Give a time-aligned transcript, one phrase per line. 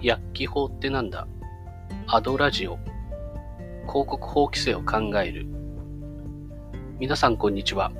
[0.00, 1.26] 薬機法ってなんだ？
[2.06, 2.78] アドラジオ。
[3.88, 5.44] 広告法規制を考える。
[7.00, 7.90] 皆さんこんにちは。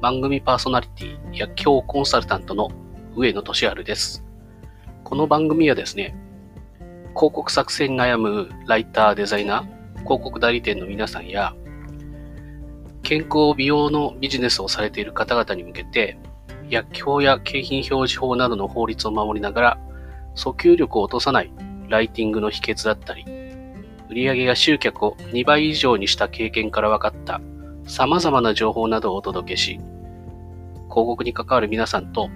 [0.00, 2.70] 番組パーソナリティ薬機法コンサルタントの
[3.16, 4.24] 上野俊治です。
[5.02, 6.14] この番組はですね
[7.16, 11.56] 広告作成に悩むライターデザイナー広告代理店の皆さんや
[13.02, 16.20] 健康美容のビジネスをされている方々に向けて
[16.70, 19.80] 薬機法や景品表示法などの法律を守りながら
[20.38, 21.50] 訴求力を落とさない
[21.88, 23.24] ライティングの秘訣だったり、
[24.08, 27.40] 売上や集客を2倍以上にした経験から分かった
[27.84, 29.80] 様々な情報などをお届けし、
[30.88, 32.30] 広告に関わる皆さんと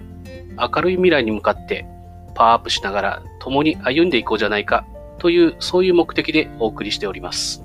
[0.59, 1.85] 明るい未来に向かって
[2.35, 4.85] パワーアップしながら共に歩んでいこうじゃないか
[5.17, 7.63] というそういう目的でお送りしております。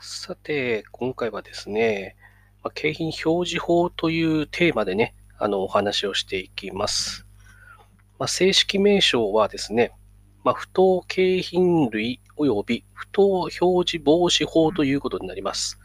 [0.00, 2.16] さて、今回はですね、
[2.62, 7.26] まあ、景品表示法というテーマでね、あの、お話をしていきます。
[8.18, 9.92] まあ、正式名称はですね、
[10.44, 15.78] まあ、不当景品類及び不当表示防止法ということになります。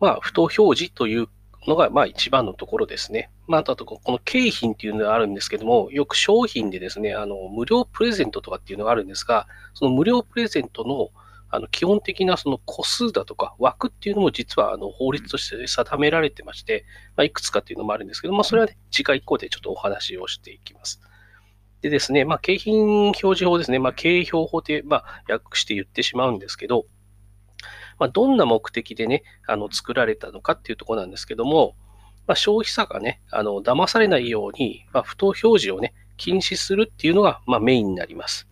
[0.00, 1.28] まあ、不当表示という
[1.66, 3.30] のが、まあ、一番のところですね。
[3.46, 11.10] まあ、あと、この景品っていうのがあるんですけども、よく商品でですね、あの、無料プレゼントとかっていうのがあるんですが、その無料プレゼントの
[11.54, 16.84] あの基本的なその個数だとか枠っていうのも実はあの法律として定められてまして、
[17.16, 21.00] まあ、いくつかっていうのもあるんですけど、まあ、それはね、次回以降でちょっとお話をしていきます。
[21.82, 26.86] でですね、まあ、景品表示法ですね、まあ、景表法で、まあ、訳して言ってしまうんですけど、
[27.98, 31.76] まあ、どんな目的でね、あの作られたのかっていうところなんですけども、
[32.26, 38.48] まあ、消費者がね、あの騙されないように、まあ、不当表示をね、禁止するっていうのが、まあ、メインになります。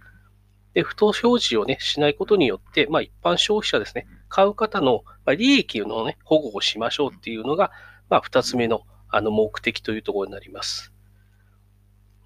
[0.75, 5.05] で、不当表示をね、しないことによって、まあ一般消費者ですね、買う方の、
[5.37, 7.71] 利益のね、保護をしましょうっていうのが、
[8.09, 10.93] まあ二つ目のあの目的というところになります。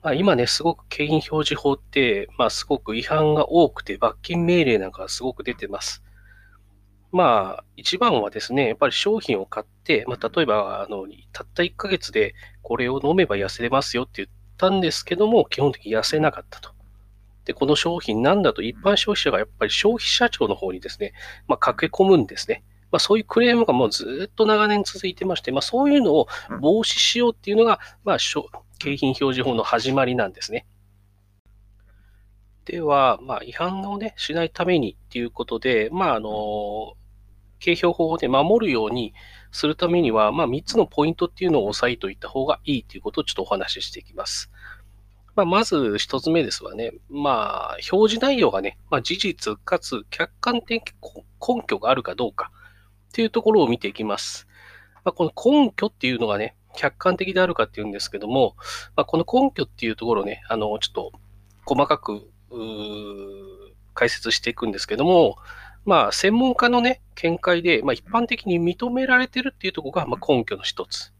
[0.03, 6.05] まあ、今ね、すごく景品表示法って、まあすごく違反が多くて、罰金命令なんかがすごく出てます。
[7.11, 16.75] まあ、一番はですね、やっぱり商品を買って、まあ、例えば、あの、たった1ヶ月でこれを飲めば痩せれますよって言ったんですけども、基本的に痩せなかったと。
[17.47, 21.15] で、この商品なんだと一般消費者がやっぱり消費者庁の方にですね、
[21.47, 22.62] まあ、駆け込むんですね。
[22.91, 26.29] まあ、そういうクレームがもうずっと長年続いてまして、まあ、そういうのを
[26.61, 28.17] 防止しようっていうのが、まあ、
[28.79, 30.67] 景品表示法の始まりなんですね。
[32.65, 36.95] では、まあ、違反をね、しないためにっていうことで、まあ、あの、
[37.61, 39.15] 景品法をね、守るように
[39.53, 44.51] するためには、まあ、3つのポイントっていうのを押さえておいた方がいいということをちょっとお話ししていきます。
[45.37, 46.93] まあ、まず一つ目ですわね。
[47.11, 50.95] まあ、表示内容がね、まあ、事実かつ客観的
[51.47, 52.51] 根拠があるかどうか
[53.09, 54.49] っていうところを見ていきます。
[55.05, 55.33] まあ、この
[55.63, 58.57] 根拠っていうのがね、客観的であるかっていうんですけども、
[58.97, 61.13] まあ、この根拠っていうところね、あの、ちょっと
[61.67, 62.27] 細かく
[63.93, 65.37] 解説していくんですけども、
[65.85, 71.13] まあ、専門家のね、見解で、まあ、一般的に認められてるっていうところが、まあ、根拠の一つ。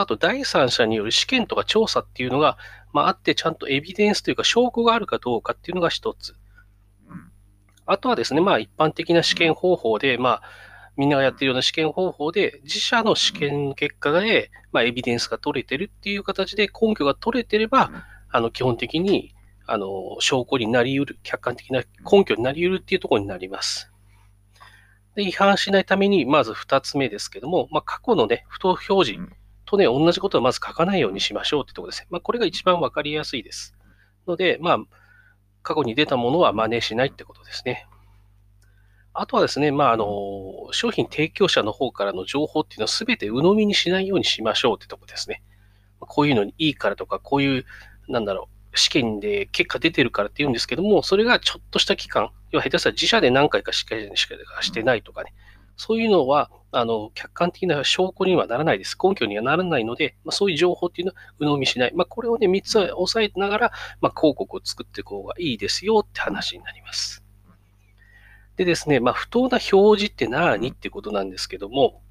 [0.00, 2.58] あと、第三者による試験とか調査っていうのが、
[2.92, 6.34] まあ、あって、ちゃんとエビデンスというか証拠があるかどうかっていうのが一つ。
[7.86, 10.42] あとはですね、まあ、一般的な試験方法で、まあ、
[10.96, 17.90] みんながやってるような試験方法で、自社の試験結果で、まあ、エビデンスが取れてるっていう形で根拠が取れてれば、
[18.30, 19.34] あの、基本的に、
[19.66, 23.92] あの、証拠になり得る、客観的な根拠になり得るっていうところになります。
[25.14, 29.20] で違反しないために、まず二つ目ですけども、まあ、過去のね、不当表示
[29.66, 32.06] とね、同じことはまず書かないようにしましょうってとこですね。
[32.10, 33.76] まあ、これが一番わかりやすいです。
[34.26, 34.78] ので、まあ、
[35.62, 37.86] 過去に出たものは真似しないってことですね。
[39.12, 45.42] あとはですね、まあ、あの、商品提供者の方からの情報っていうのは全て鵜呑みにしないようにしましょうってとこですね。
[46.00, 47.64] こういうのにいいからとか、こういう、
[48.08, 53.96] なんだろう、試験で結果出てるからって言うんですけども、それがちょっとした期間、要は下手したら自社で何回かしか
[54.60, 55.32] してないとかね、
[55.76, 58.96] そういうのは、あの、客観的な証拠にはならないです。
[59.02, 61.92] 根拠にはならないので、まあ、そういう情報っていうのは鵜呑みしない。
[61.94, 67.22] まあ、これをね、3つは押さえながら、まあ、広告を作っていく方がいいですよって話になります。
[68.56, 70.68] でですね、まあ、不当な表示って何？
[70.68, 72.02] ってことなんですけども、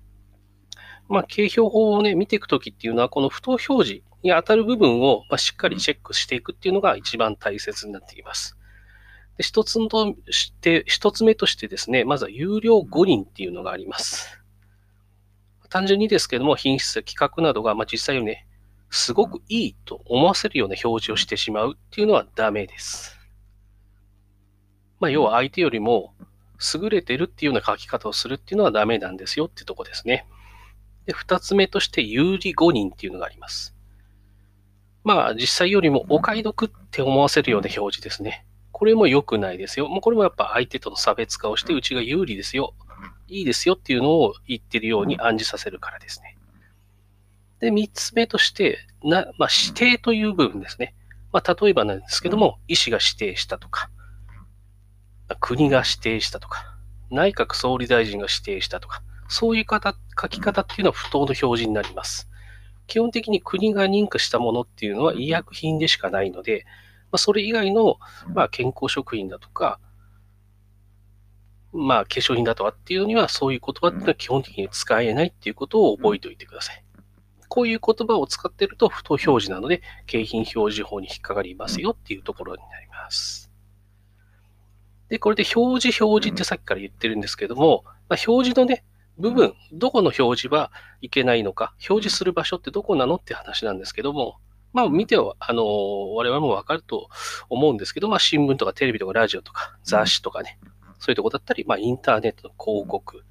[1.07, 8.57] まあ、景表法をね、見ていくときっていうのは、この不当表示に当たる部分を、ま、しっかりチェックしていくっていうのが一番大切になっています。
[9.37, 14.41] で一つとして、一つ目としてですね、まずは有料5人っていうのがあります。
[15.69, 18.47] 単純にですけども、品質や、規格などが、まあ、実際にね、
[18.89, 23.19] すごくいいと思わせるような表示をしてしまうっていうのはダメです。
[25.01, 26.13] まあ、要は相手よりも
[26.73, 30.25] 優れてるっていうような書き方をするっていうのはダメなんですよってとこですね。
[31.05, 33.75] で、二つ目として有利誤認っていうのがあります。
[35.03, 38.45] まあ、実際よりもお買い得って思わせるような表示ですね。
[38.77, 39.88] これも良くないですよ。
[39.88, 42.74] もうこれもやっぱ相手との差別化をして、うちが有利ですよ。
[43.30, 46.38] いいですよっていうのを言ってるように暗示させるからですね。
[47.62, 50.94] で、三つ目として、なまあ、指定という部分ですね。
[51.31, 53.89] まあ、例えばなんですけども、医師が指定したとか、
[55.39, 56.75] 国が指定したとか、
[57.10, 62.30] 内閣総理大臣が指定したとか、そういう方書き方っていうのは不当の表示になります。
[62.88, 66.66] 基本的に国が認可したものっていうのは医薬品でしかないので、
[67.15, 67.97] まあ、それ以外の、
[68.33, 69.79] まあ、健康食品だとか、
[71.71, 76.83] まあ、化粧品だとかっていうのには、そういう言葉っていうのは基本的に使えないっていうことを覚えておいてください。
[77.47, 83.50] こういう言葉を使ってると不当表示なので、景品表示法に引っかかりますよっていうところになります。
[85.07, 88.83] で、これで表示表示ってさっきから言ってるんですけども、まあ、表示のね、
[89.18, 90.69] 部分、どこの表示は
[91.00, 94.39] いけないのか、表示する場所ってどこなのって話なんですけども、
[94.75, 97.07] まあ見ては、あの、我々もわかると
[97.50, 100.60] 思うんですけど、まあ新聞とかテレビとかラジオとか雑誌とかね、
[101.00, 103.24] そういうとこだったり、まあインターネットの広告、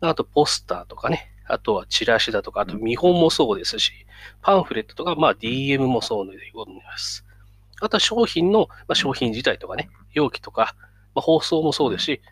[0.00, 3.92] あとポスターとかね、あとはチラシだとか、あと見本もそうですし、
[4.40, 7.26] パンフレットとか、まあ DM もそうでございます。
[7.82, 10.74] あとは商品の、まあ、商品自体とかね、容器とか、
[11.14, 12.22] まあ、放送もそうですし、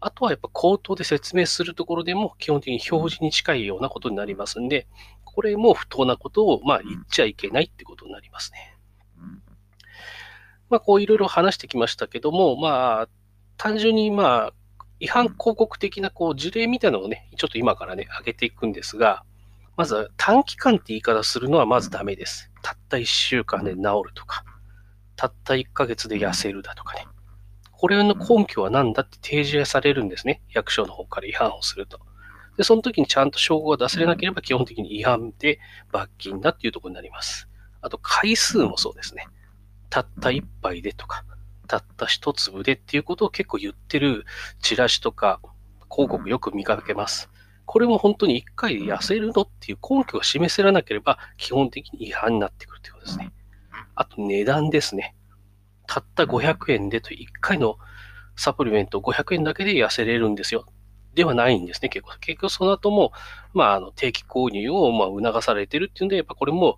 [0.00, 4.86] あとはやっぱ口頭で説明するところでも基本的に表示に近いようなことになりますんで、
[5.34, 8.76] これも不当なことをまあ言っちゃいけないってことになりますね。
[10.68, 13.08] まあこういろいろ話してきましたけども、まあ
[13.56, 14.52] 単純にまあ
[15.00, 19.24] 違反広告的なこう事例みたいなのをね、ちょっと今からね、上げていくんですが、
[19.76, 22.50] まずは短期間って言い方するのはまずダメです。
[22.62, 24.44] たった1週間で治るとか、
[25.16, 27.06] たった1ヶ月で痩せるだとかね。
[27.72, 30.42] これの根拠は何だって提示されるんですね。
[30.52, 31.98] 役所の方から違反をすると。
[32.60, 35.58] で、その時にちゃんと証拠が出せなければ基本的に違反で
[35.90, 37.48] 罰金だっていうところになります。
[37.80, 39.28] あと回数もそうですね。
[39.88, 41.24] たった一杯でとか、
[41.68, 44.26] たった一粒でっていうことを結構言ってる
[44.60, 45.40] チラシとか
[45.90, 47.30] 広告よく見かけます。
[47.64, 53.32] これも本当に一回で痩せるのっていう根拠が示せらなければ基本的に違反になってくるということですね。
[53.94, 55.14] あと値段ですね。
[55.86, 57.78] たった500円でと1回の
[58.36, 60.66] サプリメント500円だけで痩せれるんですよ。
[61.14, 62.18] ではないんですね、結構。
[62.20, 63.12] 結局その後も、
[63.52, 66.76] まあ、あの定期購入をまあ促されてるっていうんで、やっぱこれも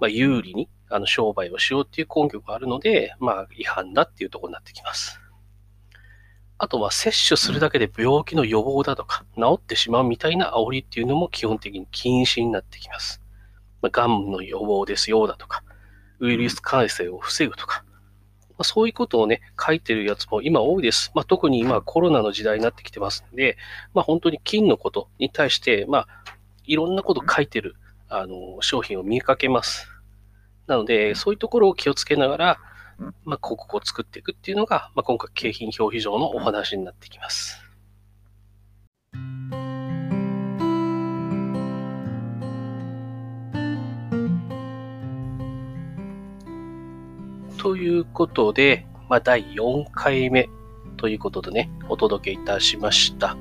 [0.00, 5.20] まあ有利にあの商売をしようっていう根拠があるので、まあ違反だっていうところになってきます。
[6.56, 13.20] あとは摂取するだけで病気の予防だとか、治ってしまうみたいな煽りっていうのも基本的に禁止になってきます。
[13.82, 15.62] まあ、がんの予防ですよだとか、
[16.20, 17.83] ウイルス感染を防ぐとか、
[18.56, 21.10] まあ、そういうことをね、書いてるやつも今多いです。
[21.14, 23.56] まあ、特に今コロナの時代になってきてますんで、
[23.94, 26.08] まあ、本当に金のことに対して、まあ、
[26.64, 27.76] いろんなこと書いてる、
[28.08, 29.88] あの、商品を見かけます。
[30.66, 32.58] なので、そういうところを気をつけながら、
[33.24, 37.63] まあ、広告を作っていくっていうのが、まあ、今回景品表示上のお話になってきます。
[47.64, 50.50] ということで、まあ、第4回目
[50.98, 53.38] ということでね、お届けいたしました。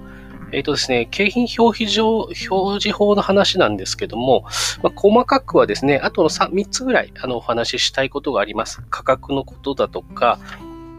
[0.54, 4.45] えっ、ー、とですね、景品表示上、表示法の話なんですけども、
[4.81, 8.81] まあ、細かくはですね、あとの 3, 3つぐらいあのお話ししたいことがあります。
[8.90, 10.40] 価格のことだとか、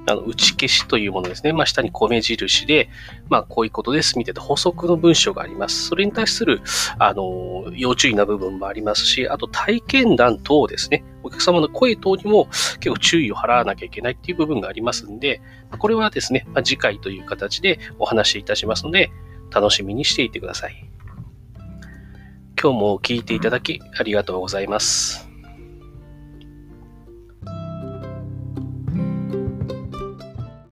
[0.07, 1.53] あの打ち消しというものですね。
[1.53, 2.91] まあ、下に米印で、
[3.29, 5.87] まあ、こういうことですみたいな補足の文章があります。
[5.89, 6.63] それに対する、
[6.99, 11.05] あの、要注意な部分もありますし、あと体験談等ですね。
[11.23, 12.47] お客様の声等にも
[12.81, 15.41] 結構注意を払わなきゃいけないっていう部分がありますんで、
[15.79, 19.11] これはですね、まあ、次回という形でお話しいたしますので、
[19.51, 20.91] 楽しみにしていてください。
[22.61, 25.24] 今日も聞いていただきありがとうございます。